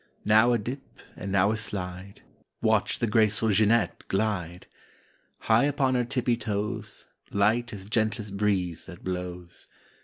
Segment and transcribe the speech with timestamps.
[0.25, 0.81] Now a dip
[1.15, 2.23] and now a slide—
[2.59, 4.65] Watch the graceful Jeanette glide!
[5.41, 9.67] High upon her tippy toes, Light as gentlest breeze that blows.